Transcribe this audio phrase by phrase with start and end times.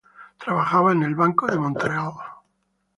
[0.39, 2.13] Trabajaba en el banco de Montreal.